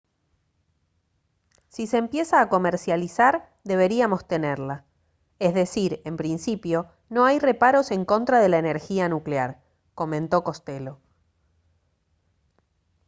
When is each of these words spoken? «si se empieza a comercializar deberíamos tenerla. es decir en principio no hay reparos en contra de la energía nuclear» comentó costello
«si 1.69 1.85
se 1.85 1.99
empieza 1.99 2.41
a 2.41 2.49
comercializar 2.49 3.53
deberíamos 3.63 4.27
tenerla. 4.27 4.83
es 5.37 5.53
decir 5.53 6.01
en 6.05 6.17
principio 6.17 6.87
no 7.07 7.25
hay 7.25 7.37
reparos 7.37 7.91
en 7.91 8.03
contra 8.05 8.39
de 8.39 8.49
la 8.49 8.57
energía 8.57 9.07
nuclear» 9.09 9.61
comentó 9.93 10.43
costello 10.43 10.97